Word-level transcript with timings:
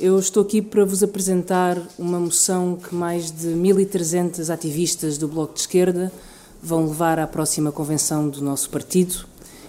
Eu 0.00 0.18
estou 0.18 0.42
aqui 0.42 0.62
para 0.62 0.82
vos 0.82 1.02
apresentar 1.02 1.76
uma 1.98 2.18
moção 2.18 2.74
que 2.74 2.94
mais 2.94 3.30
de 3.30 3.48
1.300 3.48 4.48
ativistas 4.48 5.18
do 5.18 5.28
Bloco 5.28 5.52
de 5.52 5.60
Esquerda 5.60 6.10
vão 6.62 6.86
levar 6.86 7.18
à 7.18 7.26
próxima 7.26 7.70
convenção 7.70 8.26
do 8.26 8.40
nosso 8.40 8.70
partido 8.70 9.26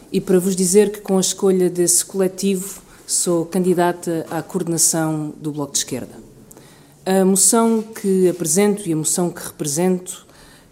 e 0.10 0.22
para 0.22 0.40
vos 0.40 0.56
dizer 0.56 0.90
que, 0.90 1.02
com 1.02 1.18
a 1.18 1.20
escolha 1.20 1.70
desse 1.70 2.06
coletivo, 2.06 2.82
sou 3.06 3.46
candidata 3.46 4.26
à 4.32 4.42
coordenação 4.42 5.34
do 5.38 5.52
Bloco 5.52 5.74
de 5.74 5.80
Esquerda. 5.80 6.14
A 7.06 7.26
moção 7.26 7.82
que 7.82 8.30
apresento 8.30 8.88
e 8.88 8.94
a 8.94 8.96
moção 8.96 9.30
que 9.30 9.44
represento 9.44 10.26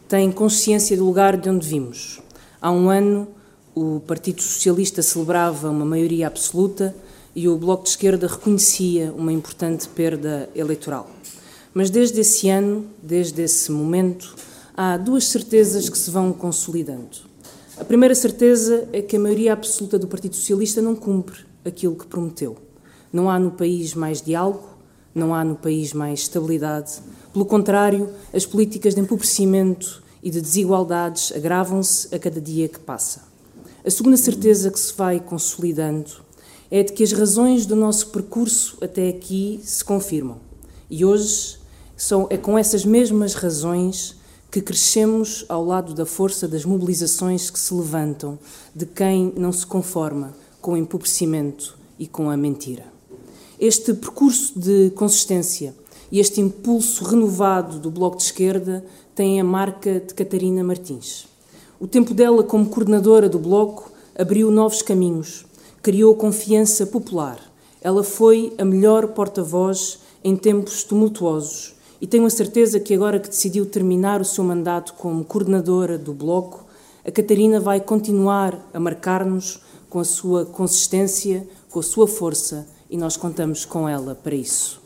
têm 0.07 0.31
consciência 0.31 0.95
do 0.95 1.03
lugar 1.03 1.35
de 1.35 1.49
onde 1.49 1.67
vimos. 1.67 2.21
Há 2.61 2.71
um 2.71 2.89
ano, 2.89 3.27
o 3.75 3.99
Partido 4.07 4.41
Socialista 4.41 5.01
celebrava 5.01 5.69
uma 5.69 5.83
maioria 5.83 6.27
absoluta 6.27 6.95
e 7.35 7.47
o 7.47 7.57
Bloco 7.57 7.83
de 7.83 7.89
Esquerda 7.89 8.27
reconhecia 8.27 9.13
uma 9.13 9.31
importante 9.31 9.87
perda 9.87 10.49
eleitoral. 10.55 11.09
Mas 11.73 11.89
desde 11.89 12.21
esse 12.21 12.49
ano, 12.49 12.87
desde 13.01 13.43
esse 13.43 13.71
momento, 13.71 14.35
há 14.75 14.97
duas 14.97 15.27
certezas 15.27 15.89
que 15.89 15.97
se 15.97 16.09
vão 16.09 16.33
consolidando. 16.33 17.29
A 17.77 17.83
primeira 17.85 18.15
certeza 18.15 18.89
é 18.91 19.01
que 19.01 19.15
a 19.15 19.19
maioria 19.19 19.53
absoluta 19.53 19.97
do 19.97 20.07
Partido 20.07 20.35
Socialista 20.35 20.81
não 20.81 20.95
cumpre 20.95 21.45
aquilo 21.63 21.95
que 21.95 22.07
prometeu. 22.07 22.57
Não 23.11 23.29
há 23.29 23.39
no 23.39 23.51
país 23.51 23.93
mais 23.93 24.21
diálogo, 24.21 24.67
não 25.13 25.33
há 25.33 25.43
no 25.43 25.55
país 25.55 25.93
mais 25.93 26.21
estabilidade. 26.21 26.93
Pelo 27.31 27.45
contrário, 27.45 28.09
as 28.33 28.45
políticas 28.45 28.95
de 28.95 29.01
empobrecimento 29.01 30.03
e 30.21 30.29
de 30.29 30.41
desigualdades 30.41 31.31
agravam-se 31.31 32.13
a 32.13 32.19
cada 32.19 32.41
dia 32.41 32.67
que 32.67 32.79
passa. 32.79 33.23
A 33.85 33.89
segunda 33.89 34.17
certeza 34.17 34.69
que 34.69 34.79
se 34.79 34.93
vai 34.93 35.19
consolidando 35.19 36.11
é 36.71 36.83
de 36.83 36.93
que 36.93 37.03
as 37.03 37.11
razões 37.11 37.65
do 37.65 37.75
nosso 37.75 38.07
percurso 38.07 38.77
até 38.81 39.09
aqui 39.09 39.59
se 39.63 39.83
confirmam. 39.83 40.37
E 40.89 41.03
hoje 41.03 41.57
são, 41.97 42.27
é 42.29 42.37
com 42.37 42.57
essas 42.57 42.85
mesmas 42.85 43.33
razões 43.33 44.15
que 44.51 44.61
crescemos 44.61 45.45
ao 45.47 45.63
lado 45.63 45.93
da 45.93 46.05
força 46.05 46.47
das 46.47 46.65
mobilizações 46.65 47.49
que 47.49 47.59
se 47.59 47.73
levantam 47.73 48.39
de 48.75 48.85
quem 48.85 49.33
não 49.35 49.51
se 49.51 49.65
conforma 49.65 50.33
com 50.61 50.73
o 50.73 50.77
empobrecimento 50.77 51.77
e 51.97 52.07
com 52.07 52.29
a 52.29 52.37
mentira. 52.37 52.85
Este 53.59 53.93
percurso 53.93 54.57
de 54.57 54.89
consistência 54.91 55.75
e 56.11 56.19
este 56.19 56.41
impulso 56.41 57.03
renovado 57.03 57.77
do 57.77 57.91
Bloco 57.91 58.17
de 58.17 58.23
Esquerda 58.23 58.83
têm 59.13 59.39
a 59.39 59.43
marca 59.43 59.99
de 59.99 60.13
Catarina 60.13 60.63
Martins. 60.63 61.27
O 61.79 61.87
tempo 61.87 62.13
dela 62.13 62.43
como 62.43 62.69
coordenadora 62.69 63.29
do 63.29 63.37
Bloco 63.37 63.91
abriu 64.17 64.49
novos 64.49 64.81
caminhos, 64.81 65.45
criou 65.81 66.15
confiança 66.15 66.85
popular. 66.85 67.39
Ela 67.81 68.03
foi 68.03 68.53
a 68.57 68.65
melhor 68.65 69.07
porta-voz 69.09 69.99
em 70.23 70.35
tempos 70.35 70.83
tumultuosos 70.83 71.73
e 72.01 72.07
tenho 72.07 72.25
a 72.25 72.29
certeza 72.29 72.79
que 72.79 72.93
agora 72.93 73.19
que 73.19 73.29
decidiu 73.29 73.65
terminar 73.65 74.21
o 74.21 74.25
seu 74.25 74.43
mandato 74.43 74.93
como 74.93 75.23
coordenadora 75.23 75.97
do 75.97 76.13
Bloco, 76.13 76.65
a 77.05 77.11
Catarina 77.11 77.59
vai 77.59 77.79
continuar 77.79 78.69
a 78.73 78.79
marcar-nos 78.79 79.61
com 79.89 79.99
a 79.99 80.03
sua 80.03 80.45
consistência, 80.45 81.47
com 81.69 81.79
a 81.79 81.83
sua 81.83 82.07
força 82.07 82.67
e 82.89 82.97
nós 82.97 83.17
contamos 83.17 83.65
com 83.65 83.87
ela 83.87 84.15
para 84.15 84.35
isso. 84.35 84.81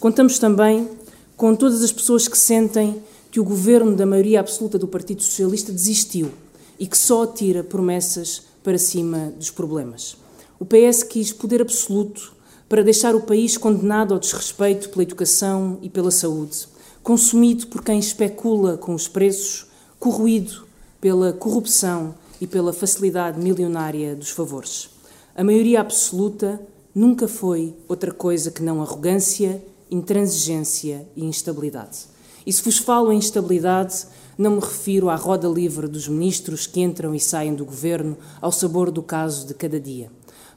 Contamos 0.00 0.38
também 0.38 0.88
com 1.36 1.54
todas 1.54 1.82
as 1.82 1.92
pessoas 1.92 2.26
que 2.26 2.38
sentem 2.38 3.02
que 3.30 3.40
o 3.40 3.44
governo 3.44 3.94
da 3.94 4.06
maioria 4.06 4.40
absoluta 4.40 4.78
do 4.78 4.88
Partido 4.88 5.22
Socialista 5.22 5.72
desistiu 5.72 6.30
e 6.78 6.86
que 6.86 6.96
só 6.96 7.24
atira 7.24 7.62
promessas 7.62 8.42
para 8.62 8.78
cima 8.78 9.32
dos 9.36 9.50
problemas. 9.50 10.16
O 10.60 10.64
PS 10.64 11.04
quis 11.04 11.32
poder 11.32 11.62
absoluto 11.62 12.32
para 12.68 12.82
deixar 12.82 13.14
o 13.14 13.20
país 13.20 13.56
condenado 13.56 14.12
ao 14.12 14.18
desrespeito 14.18 14.88
pela 14.88 15.04
educação 15.04 15.78
e 15.80 15.88
pela 15.88 16.10
saúde, 16.10 16.66
consumido 17.00 17.68
por 17.68 17.84
quem 17.84 18.00
especula 18.00 18.76
com 18.76 18.92
os 18.92 19.06
preços, 19.06 19.66
corroído 20.00 20.66
pela 21.00 21.32
corrupção 21.32 22.12
e 22.40 22.46
pela 22.46 22.72
facilidade 22.72 23.38
milionária 23.38 24.16
dos 24.16 24.30
favores. 24.30 24.90
A 25.32 25.44
maioria 25.44 25.80
absoluta 25.80 26.60
nunca 26.92 27.28
foi 27.28 27.76
outra 27.86 28.10
coisa 28.10 28.50
que 28.50 28.62
não 28.62 28.82
arrogância, 28.82 29.62
intransigência 29.88 31.06
e 31.14 31.24
instabilidade. 31.24 32.00
E 32.44 32.52
se 32.52 32.62
vos 32.62 32.78
falo 32.78 33.12
em 33.12 33.18
instabilidade, 33.18 34.06
não 34.36 34.56
me 34.56 34.60
refiro 34.60 35.08
à 35.08 35.14
roda 35.14 35.46
livre 35.46 35.86
dos 35.86 36.08
ministros 36.08 36.66
que 36.66 36.80
entram 36.80 37.14
e 37.14 37.20
saem 37.20 37.54
do 37.54 37.64
governo 37.64 38.16
ao 38.40 38.50
sabor 38.50 38.90
do 38.90 39.04
caso 39.04 39.46
de 39.46 39.54
cada 39.54 39.78
dia. 39.78 40.10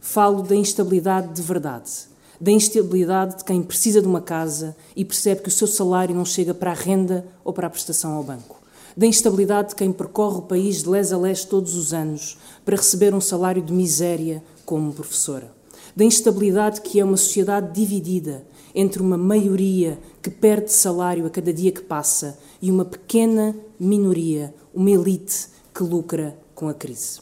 Falo 0.03 0.41
da 0.41 0.55
instabilidade 0.55 1.31
de 1.31 1.43
verdade, 1.43 1.91
da 2.39 2.51
instabilidade 2.51 3.37
de 3.37 3.45
quem 3.45 3.61
precisa 3.61 4.01
de 4.01 4.07
uma 4.07 4.19
casa 4.19 4.75
e 4.95 5.05
percebe 5.05 5.41
que 5.41 5.47
o 5.47 5.51
seu 5.51 5.67
salário 5.67 6.15
não 6.15 6.25
chega 6.25 6.55
para 6.55 6.71
a 6.71 6.73
renda 6.73 7.23
ou 7.45 7.53
para 7.53 7.67
a 7.67 7.69
prestação 7.69 8.13
ao 8.13 8.23
banco. 8.23 8.59
Da 8.97 9.05
instabilidade 9.05 9.69
de 9.69 9.75
quem 9.75 9.93
percorre 9.93 10.39
o 10.39 10.41
país 10.41 10.81
de 10.81 10.89
les 10.89 11.13
a 11.13 11.17
les 11.19 11.45
todos 11.45 11.75
os 11.75 11.93
anos 11.93 12.35
para 12.65 12.77
receber 12.77 13.13
um 13.13 13.21
salário 13.21 13.61
de 13.61 13.71
miséria 13.71 14.43
como 14.65 14.91
professora. 14.91 15.53
Da 15.95 16.03
instabilidade 16.03 16.81
que 16.81 16.99
é 16.99 17.05
uma 17.05 17.15
sociedade 17.15 17.71
dividida 17.71 18.43
entre 18.73 19.03
uma 19.03 19.17
maioria 19.17 19.99
que 20.19 20.31
perde 20.31 20.73
salário 20.73 21.27
a 21.27 21.29
cada 21.29 21.53
dia 21.53 21.71
que 21.71 21.81
passa 21.81 22.39
e 22.59 22.71
uma 22.71 22.85
pequena 22.85 23.55
minoria, 23.79 24.51
uma 24.73 24.89
elite 24.89 25.47
que 25.71 25.83
lucra 25.83 26.35
com 26.55 26.67
a 26.67 26.73
crise. 26.73 27.19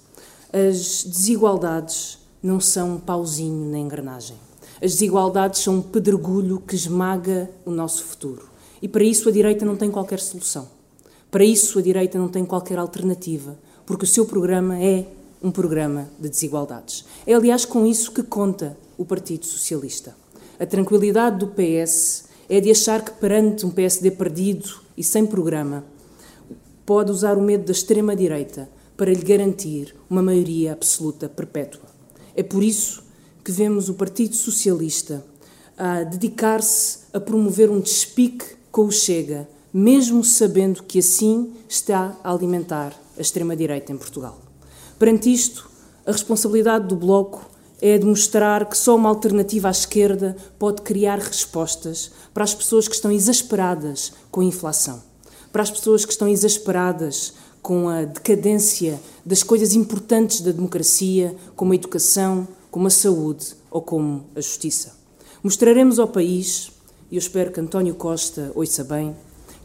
As 0.53 1.03
desigualdades 1.03 2.18
não 2.41 2.59
são 2.59 2.95
um 2.95 2.99
pauzinho 2.99 3.69
na 3.69 3.77
engrenagem. 3.77 4.37
As 4.81 4.91
desigualdades 4.93 5.61
são 5.61 5.75
um 5.75 5.81
pedregulho 5.81 6.59
que 6.59 6.75
esmaga 6.75 7.49
o 7.65 7.71
nosso 7.71 8.03
futuro. 8.03 8.47
E 8.81 8.87
para 8.87 9.03
isso 9.03 9.27
a 9.27 9.31
direita 9.31 9.65
não 9.65 9.75
tem 9.75 9.91
qualquer 9.91 10.19
solução. 10.19 10.67
Para 11.29 11.43
isso 11.43 11.77
a 11.77 11.81
direita 11.81 12.17
não 12.17 12.29
tem 12.29 12.45
qualquer 12.45 12.79
alternativa, 12.79 13.57
porque 13.85 14.05
o 14.05 14.07
seu 14.07 14.25
programa 14.25 14.81
é 14.81 15.05
um 15.43 15.51
programa 15.51 16.09
de 16.19 16.29
desigualdades. 16.29 17.05
É, 17.25 17.33
aliás, 17.33 17.65
com 17.65 17.85
isso 17.85 18.11
que 18.11 18.23
conta 18.23 18.77
o 18.97 19.05
Partido 19.05 19.45
Socialista. 19.45 20.15
A 20.59 20.65
tranquilidade 20.65 21.39
do 21.39 21.47
PS 21.47 22.25
é 22.49 22.59
de 22.59 22.71
achar 22.71 23.03
que, 23.03 23.11
perante 23.11 23.65
um 23.65 23.69
PSD 23.69 24.11
perdido 24.11 24.81
e 24.97 25.03
sem 25.03 25.25
programa, 25.25 25.83
pode 26.85 27.11
usar 27.11 27.37
o 27.37 27.41
medo 27.41 27.65
da 27.65 27.71
extrema-direita 27.71 28.69
para 28.97 29.13
lhe 29.13 29.21
garantir 29.21 29.95
uma 30.09 30.21
maioria 30.21 30.73
absoluta 30.73 31.29
perpétua. 31.29 31.88
É 32.39 32.43
por 32.43 32.63
isso 32.63 33.03
que 33.43 33.51
vemos 33.51 33.89
o 33.89 33.95
Partido 33.95 34.33
Socialista 34.33 35.25
a 35.77 36.03
dedicar-se 36.03 36.99
a 37.11 37.19
promover 37.19 37.69
um 37.69 37.81
despique 37.81 38.45
com 38.71 38.85
o 38.85 38.91
Chega, 38.93 39.45
mesmo 39.73 40.23
sabendo 40.23 40.81
que 40.83 40.99
assim 40.99 41.51
está 41.67 42.15
a 42.23 42.31
alimentar 42.31 42.97
a 43.17 43.21
extrema-direita 43.21 43.91
em 43.91 43.97
Portugal. 43.97 44.39
Perante 44.97 45.29
isto, 45.29 45.69
a 46.05 46.13
responsabilidade 46.13 46.87
do 46.87 46.95
Bloco 46.95 47.45
é 47.81 47.97
demonstrar 47.97 48.69
que 48.69 48.77
só 48.77 48.95
uma 48.95 49.09
alternativa 49.09 49.67
à 49.67 49.71
esquerda 49.71 50.33
pode 50.57 50.81
criar 50.81 51.19
respostas 51.19 52.09
para 52.33 52.45
as 52.45 52.53
pessoas 52.53 52.87
que 52.87 52.95
estão 52.95 53.11
exasperadas 53.11 54.13
com 54.31 54.39
a 54.39 54.45
inflação, 54.45 55.03
para 55.51 55.61
as 55.61 55.69
pessoas 55.71 56.05
que 56.05 56.13
estão 56.13 56.29
exasperadas 56.29 57.33
com 57.61 57.89
a 57.89 58.05
decadência 58.05 58.99
das 59.25 59.43
coisas 59.43 59.73
importantes 59.73 60.41
da 60.41 60.51
democracia, 60.51 61.35
como 61.55 61.73
a 61.73 61.75
educação, 61.75 62.47
como 62.71 62.87
a 62.87 62.91
saúde 62.91 63.55
ou 63.69 63.81
como 63.81 64.25
a 64.35 64.41
justiça. 64.41 64.97
Mostraremos 65.43 65.99
ao 65.99 66.07
país, 66.07 66.71
e 67.11 67.15
eu 67.15 67.19
espero 67.19 67.51
que 67.51 67.59
António 67.59 67.95
Costa 67.95 68.51
ouça 68.55 68.83
bem, 68.83 69.15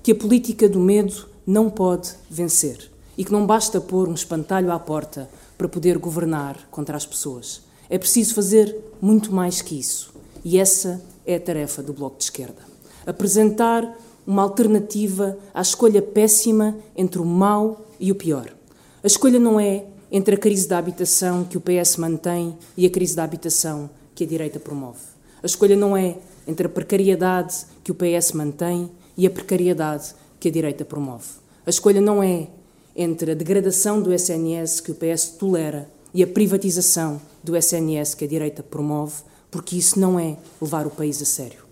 que 0.03 0.13
a 0.13 0.15
política 0.15 0.69
do 0.69 0.79
medo 0.79 1.29
não 1.47 1.69
pode 1.71 2.11
vencer 2.31 2.91
e 3.17 3.25
que 3.25 3.33
não 3.33 3.47
basta 3.47 3.81
pôr 3.81 4.09
um 4.09 4.15
espantalho 4.15 4.71
à 4.71 4.79
porta 4.79 5.29
para 5.57 5.69
poder 5.69 5.99
governar 5.99 6.69
contra 6.71 6.97
as 6.97 7.07
pessoas. 7.07 7.63
É 7.89 7.99
preciso 7.99 8.35
fazer 8.35 8.77
muito 9.01 9.33
mais 9.33 9.63
que 9.63 9.79
isso. 9.79 10.13
E 10.45 10.59
essa 10.59 11.03
é 11.27 11.37
a 11.37 11.41
tarefa 11.41 11.83
do 11.83 11.93
Bloco 11.93 12.19
de 12.19 12.25
Esquerda. 12.25 12.63
Apresentar 13.07 13.97
uma 14.27 14.43
alternativa 14.43 15.39
à 15.53 15.61
escolha 15.61 16.01
péssima 16.01 16.77
entre 16.97 17.21
o 17.21 17.25
mau 17.25 17.87
e 17.99 18.11
o 18.11 18.15
pior. 18.15 18.49
A 19.03 19.07
escolha 19.07 19.39
não 19.39 19.61
é 19.61 19.85
entre 20.11 20.37
a 20.37 20.39
crise 20.39 20.69
da 20.69 20.79
habitação 20.79 21.45
que 21.45 21.59
o 21.59 21.61
PS 21.61 21.97
mantém 21.97 22.57
e 22.77 22.87
a 22.87 22.91
crise 22.91 23.17
da 23.17 23.25
habitação 23.25 23.91
que 24.15 24.25
a 24.25 24.27
direita 24.27 24.61
promove. 24.61 25.01
A 25.43 25.47
escolha 25.47 25.77
não 25.77 25.97
é 25.97 26.17
entre 26.47 26.67
a 26.67 26.71
precariedade 26.71 27.67
que 27.83 27.93
o 27.93 27.95
PS 27.95 28.33
mantém 28.33 28.91
e 29.17 29.27
a 29.27 29.31
precariedade 29.31 30.15
que 30.41 30.49
a 30.49 30.51
direita 30.51 30.85
promove. 30.85 31.27
A 31.67 31.71
escolha 31.71 32.01
não 32.01 32.23
é 32.23 32.49
entre 32.97 33.33
a 33.33 33.35
degradação 33.35 34.01
do 34.01 34.13
SNS 34.13 34.81
que 34.81 34.93
o 34.93 34.95
PS 34.95 35.31
tolera 35.39 35.89
e 36.13 36.23
a 36.23 36.27
privatização 36.27 37.21
do 37.43 37.57
SNS 37.57 38.15
que 38.15 38.25
a 38.25 38.29
direita 38.29 38.63
promove, 38.63 39.23
porque 39.51 39.77
isso 39.77 39.99
não 39.99 40.19
é 40.19 40.37
levar 40.61 40.87
o 40.87 40.91
país 40.91 41.21
a 41.21 41.25
sério. 41.25 41.65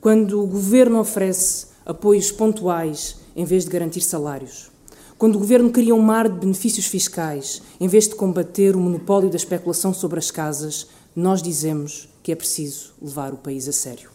Quando 0.00 0.42
o 0.42 0.46
governo 0.46 1.00
oferece 1.00 1.66
apoios 1.84 2.32
pontuais 2.32 3.16
em 3.36 3.44
vez 3.44 3.64
de 3.64 3.70
garantir 3.70 4.00
salários. 4.00 4.70
Quando 5.18 5.36
o 5.36 5.38
governo 5.38 5.70
cria 5.70 5.94
um 5.94 6.00
mar 6.00 6.28
de 6.28 6.38
benefícios 6.38 6.86
fiscais 6.86 7.62
em 7.80 7.86
vez 7.86 8.08
de 8.08 8.14
combater 8.14 8.74
o 8.74 8.80
monopólio 8.80 9.30
da 9.30 9.36
especulação 9.36 9.92
sobre 9.94 10.18
as 10.18 10.30
casas, 10.30 10.88
nós 11.14 11.40
dizemos 11.40 12.08
que 12.22 12.32
é 12.32 12.34
preciso 12.34 12.92
levar 13.00 13.32
o 13.32 13.36
país 13.36 13.68
a 13.68 13.72
sério. 13.72 14.10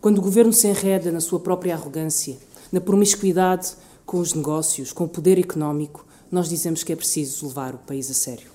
quando 0.00 0.18
o 0.18 0.22
governo 0.22 0.52
se 0.52 0.68
enreda 0.68 1.10
na 1.10 1.20
sua 1.20 1.40
própria 1.40 1.74
arrogância, 1.74 2.36
na 2.70 2.78
promiscuidade 2.78 3.72
com 4.04 4.18
os 4.18 4.34
negócios, 4.34 4.92
com 4.92 5.04
o 5.04 5.08
poder 5.08 5.38
económico, 5.38 6.04
nós 6.30 6.48
dizemos 6.48 6.82
que 6.82 6.92
é 6.92 6.96
preciso 6.96 7.46
levar 7.46 7.74
o 7.74 7.78
país 7.78 8.10
a 8.10 8.14
sério. 8.14 8.50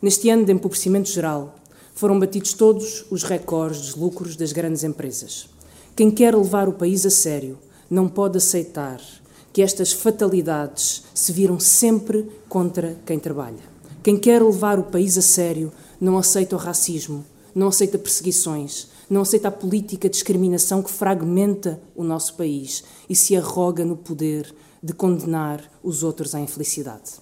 Neste 0.00 0.30
ano 0.30 0.46
de 0.46 0.52
empobrecimento 0.52 1.10
geral, 1.10 1.56
foram 1.94 2.18
batidos 2.18 2.54
todos 2.54 3.04
os 3.10 3.22
recordes 3.22 3.92
de 3.92 4.00
lucros 4.00 4.34
das 4.34 4.52
grandes 4.52 4.82
empresas. 4.82 5.48
Quem 5.94 6.10
quer 6.10 6.34
levar 6.34 6.68
o 6.68 6.72
país 6.72 7.04
a 7.04 7.10
sério 7.10 7.58
não 7.94 8.08
pode 8.08 8.38
aceitar 8.38 9.00
que 9.52 9.62
estas 9.62 9.92
fatalidades 9.92 11.04
se 11.14 11.30
viram 11.30 11.60
sempre 11.60 12.28
contra 12.48 12.96
quem 13.06 13.20
trabalha. 13.20 13.62
Quem 14.02 14.16
quer 14.16 14.42
levar 14.42 14.80
o 14.80 14.90
país 14.90 15.16
a 15.16 15.22
sério 15.22 15.70
não 16.00 16.18
aceita 16.18 16.56
o 16.56 16.58
racismo, 16.58 17.24
não 17.54 17.68
aceita 17.68 17.96
perseguições, 17.96 18.88
não 19.08 19.20
aceita 19.20 19.46
a 19.46 19.52
política 19.52 20.08
de 20.08 20.14
discriminação 20.14 20.82
que 20.82 20.90
fragmenta 20.90 21.80
o 21.94 22.02
nosso 22.02 22.34
país 22.34 22.82
e 23.08 23.14
se 23.14 23.36
arroga 23.36 23.84
no 23.84 23.96
poder 23.96 24.52
de 24.82 24.92
condenar 24.92 25.62
os 25.80 26.02
outros 26.02 26.34
à 26.34 26.40
infelicidade. 26.40 27.12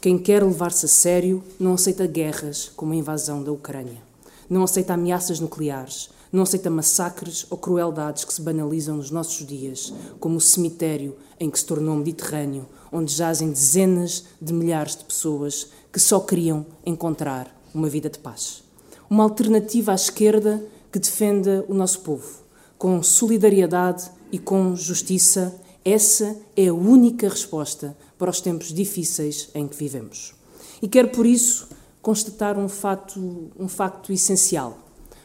Quem 0.00 0.16
quer 0.16 0.42
levar-se 0.42 0.86
a 0.86 0.88
sério 0.88 1.44
não 1.60 1.74
aceita 1.74 2.06
guerras 2.06 2.72
como 2.74 2.94
a 2.94 2.96
invasão 2.96 3.42
da 3.42 3.52
Ucrânia, 3.52 4.02
não 4.48 4.64
aceita 4.64 4.94
ameaças 4.94 5.38
nucleares, 5.38 6.08
não 6.34 6.42
aceita 6.42 6.68
massacres 6.68 7.46
ou 7.48 7.56
crueldades 7.56 8.24
que 8.24 8.34
se 8.34 8.42
banalizam 8.42 8.96
nos 8.96 9.08
nossos 9.08 9.46
dias, 9.46 9.94
como 10.18 10.38
o 10.38 10.40
cemitério 10.40 11.16
em 11.38 11.48
que 11.48 11.56
se 11.56 11.64
tornou 11.64 11.94
Mediterrâneo, 11.94 12.68
onde 12.90 13.14
jazem 13.14 13.52
dezenas 13.52 14.24
de 14.42 14.52
milhares 14.52 14.96
de 14.96 15.04
pessoas 15.04 15.68
que 15.92 16.00
só 16.00 16.18
queriam 16.18 16.66
encontrar 16.84 17.56
uma 17.72 17.88
vida 17.88 18.10
de 18.10 18.18
paz. 18.18 18.64
Uma 19.08 19.22
alternativa 19.22 19.92
à 19.92 19.94
esquerda 19.94 20.60
que 20.90 20.98
defenda 20.98 21.64
o 21.68 21.74
nosso 21.74 22.00
povo, 22.00 22.40
com 22.76 23.00
solidariedade 23.00 24.10
e 24.32 24.38
com 24.38 24.74
justiça. 24.74 25.54
Essa 25.84 26.36
é 26.56 26.66
a 26.66 26.74
única 26.74 27.28
resposta 27.28 27.96
para 28.18 28.30
os 28.30 28.40
tempos 28.40 28.72
difíceis 28.72 29.50
em 29.54 29.68
que 29.68 29.76
vivemos. 29.76 30.34
E 30.82 30.88
quero, 30.88 31.10
por 31.10 31.26
isso, 31.26 31.68
constatar 32.02 32.58
um 32.58 32.68
facto, 32.68 33.52
um 33.56 33.68
facto 33.68 34.12
essencial 34.12 34.83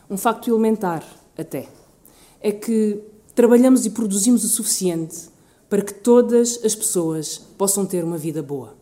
um 0.09 0.17
facto 0.17 0.49
elementar 0.49 1.03
até, 1.37 1.67
é 2.41 2.51
que 2.51 2.99
trabalhamos 3.35 3.85
e 3.85 3.91
produzimos 3.91 4.43
o 4.43 4.49
suficiente 4.49 5.29
para 5.69 5.83
que 5.83 5.93
todas 5.93 6.59
as 6.63 6.73
pessoas 6.73 7.37
possam 7.57 7.85
ter 7.85 8.03
uma 8.03 8.17
vida 8.17 8.41
boa. 8.41 8.75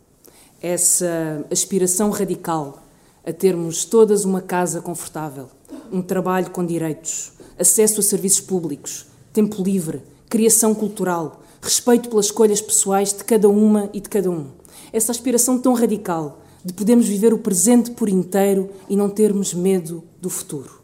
Essa 0.61 1.45
aspiração 1.51 2.09
radical 2.09 2.81
a 3.25 3.33
termos 3.33 3.83
todas 3.83 4.23
uma 4.23 4.41
casa 4.41 4.81
confortável, 4.81 5.49
um 5.91 6.01
trabalho 6.01 6.49
com 6.49 6.65
direitos, 6.65 7.33
acesso 7.59 7.99
a 7.99 8.03
serviços 8.03 8.39
públicos, 8.39 9.07
tempo 9.33 9.61
livre, 9.61 10.01
criação 10.29 10.73
cultural, 10.73 11.43
respeito 11.61 12.07
pelas 12.07 12.27
escolhas 12.27 12.61
pessoais 12.61 13.11
de 13.11 13.23
cada 13.25 13.49
uma 13.49 13.89
e 13.93 13.99
de 13.99 14.07
cada 14.07 14.31
um. 14.31 14.47
Essa 14.93 15.11
aspiração 15.11 15.59
tão 15.59 15.73
radical 15.73 16.41
de 16.63 16.71
podermos 16.71 17.07
viver 17.07 17.33
o 17.33 17.37
presente 17.37 17.91
por 17.91 18.07
inteiro 18.07 18.69
e 18.89 18.95
não 18.95 19.09
termos 19.09 19.53
medo 19.53 20.03
do 20.21 20.29
futuro. 20.29 20.76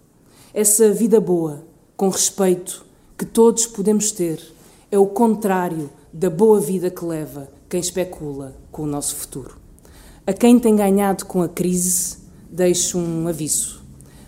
Essa 0.56 0.94
vida 0.94 1.20
boa, 1.20 1.64
com 1.98 2.10
respeito, 2.10 2.86
que 3.18 3.26
todos 3.26 3.66
podemos 3.66 4.12
ter, 4.12 4.40
é 4.92 5.00
o 5.00 5.08
contrário 5.08 5.90
da 6.14 6.30
boa 6.30 6.60
vida 6.60 6.92
que 6.92 7.04
leva 7.04 7.50
quem 7.68 7.80
especula 7.80 8.56
com 8.72 8.84
o 8.84 8.86
nosso 8.86 9.16
futuro. 9.16 9.58
A 10.28 10.32
quem 10.32 10.60
tem 10.60 10.76
ganhado 10.76 11.26
com 11.26 11.42
a 11.42 11.50
crise, 11.50 12.18
deixo 12.52 13.00
um 13.00 13.28
aviso. 13.28 13.82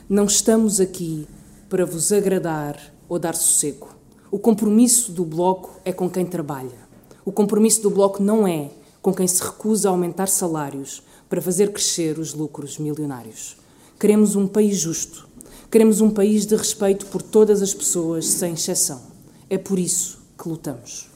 Não 0.09 0.25
estamos 0.25 0.79
aqui 0.79 1.27
para 1.69 1.85
vos 1.85 2.11
agradar 2.11 2.75
ou 3.07 3.19
dar 3.19 3.35
sossego. 3.35 3.89
O 4.31 4.39
compromisso 4.39 5.11
do 5.11 5.23
Bloco 5.23 5.79
é 5.85 5.93
com 5.93 6.09
quem 6.09 6.25
trabalha. 6.25 6.87
O 7.23 7.31
compromisso 7.31 7.83
do 7.83 7.91
Bloco 7.91 8.23
não 8.23 8.47
é 8.47 8.71
com 8.99 9.13
quem 9.13 9.27
se 9.27 9.43
recusa 9.43 9.89
a 9.89 9.91
aumentar 9.91 10.27
salários 10.27 11.03
para 11.29 11.39
fazer 11.39 11.71
crescer 11.71 12.17
os 12.17 12.33
lucros 12.33 12.79
milionários. 12.79 13.57
Queremos 13.99 14.35
um 14.35 14.47
país 14.47 14.79
justo 14.79 15.34
Queremos 15.71 16.01
um 16.01 16.09
país 16.09 16.45
de 16.45 16.55
respeito 16.55 17.05
por 17.07 17.21
todas 17.21 17.61
as 17.61 17.73
pessoas, 17.73 18.27
sem 18.27 18.53
exceção. 18.53 19.01
É 19.49 19.57
por 19.57 19.77
isso 19.77 20.19
que 20.37 20.47
lutamos. 20.47 21.09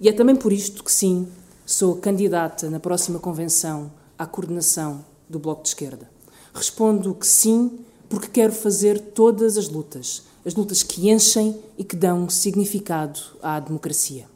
E 0.00 0.08
é 0.08 0.12
também 0.12 0.36
por 0.36 0.52
isto 0.52 0.82
que, 0.82 0.92
sim, 0.92 1.26
sou 1.64 1.96
candidata 1.96 2.68
na 2.68 2.80
próxima 2.80 3.18
convenção 3.18 3.90
à 4.18 4.26
coordenação 4.26 5.04
do 5.28 5.38
Bloco 5.38 5.62
de 5.62 5.68
Esquerda. 5.68 6.10
Respondo 6.52 7.14
que 7.14 7.26
sim, 7.26 7.78
porque 8.08 8.28
quero 8.28 8.52
fazer 8.52 9.00
todas 9.00 9.56
as 9.56 9.68
lutas, 9.68 10.24
as 10.44 10.54
lutas 10.54 10.82
que 10.82 11.10
enchem 11.10 11.56
e 11.78 11.84
que 11.84 11.96
dão 11.96 12.28
significado 12.28 13.18
à 13.42 13.58
democracia. 13.58 14.26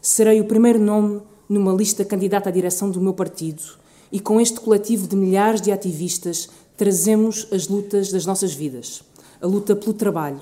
Serei 0.00 0.40
o 0.40 0.46
primeiro 0.46 0.80
nome 0.80 1.20
numa 1.48 1.72
lista 1.72 2.04
candidata 2.04 2.48
à 2.48 2.52
direção 2.52 2.90
do 2.90 3.00
meu 3.00 3.14
partido 3.14 3.62
e 4.10 4.18
com 4.18 4.40
este 4.40 4.60
coletivo 4.60 5.06
de 5.06 5.14
milhares 5.14 5.60
de 5.60 5.70
ativistas 5.70 6.48
trazemos 6.76 7.46
as 7.52 7.68
lutas 7.68 8.10
das 8.10 8.26
nossas 8.26 8.52
vidas 8.52 9.02
a 9.42 9.46
luta 9.46 9.74
pelo 9.74 9.92
trabalho, 9.92 10.40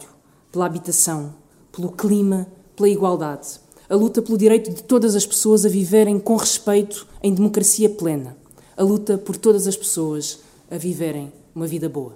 pela 0.53 0.67
habitação, 0.67 1.35
pelo 1.73 1.91
clima, 1.91 2.47
pela 2.77 2.89
igualdade, 2.89 3.59
a 3.89 3.95
luta 3.95 4.21
pelo 4.21 4.37
direito 4.37 4.71
de 4.71 4.83
todas 4.83 5.17
as 5.17 5.25
pessoas 5.25 5.65
a 5.65 5.71
viverem 5.71 6.19
com 6.19 6.37
respeito 6.37 7.07
em 7.23 7.33
democracia 7.33 7.89
plena, 7.89 8.37
a 8.77 8.83
luta 8.83 9.17
por 9.17 9.39
todas 9.39 9.67
as 9.67 9.75
pessoas 9.75 10.41
a 10.71 10.77
viverem 10.77 11.33
uma 11.55 11.67
vida 11.67 11.89
boa. 11.89 12.13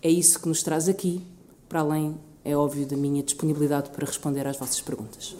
É 0.00 0.08
isso 0.08 0.38
que 0.40 0.48
nos 0.48 0.62
traz 0.62 0.88
aqui, 0.88 1.20
para 1.68 1.80
além, 1.80 2.16
é 2.44 2.56
óbvio, 2.56 2.86
da 2.86 2.96
minha 2.96 3.22
disponibilidade 3.22 3.90
para 3.90 4.06
responder 4.06 4.46
às 4.46 4.56
vossas 4.56 4.80
perguntas. 4.80 5.34